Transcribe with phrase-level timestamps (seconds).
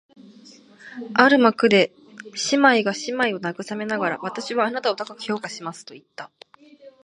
[1.13, 1.91] ある幕で
[2.51, 6.31] 姉娘が妹娘を慰めながら、「私はあなたを高く評価します」と言った